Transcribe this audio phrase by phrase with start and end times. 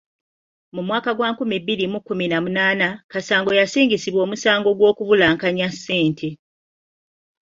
[0.75, 6.29] Mu mwaka gwa nkumi bbiri mu kkumi na munaana, Kasango yasingisibwa omusango gw'okubulankanya ssente.